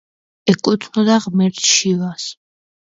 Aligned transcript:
ეკუთვნოდა 0.53 1.19
ღმერთ 1.27 1.63
შივას. 1.77 2.29